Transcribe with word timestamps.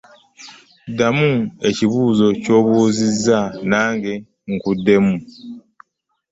Ddamu 0.89 1.31
ekibuuzo 1.69 2.27
ky'obuuzizza 2.43 3.39
nange 3.69 4.13
nkuddemu. 4.53 5.15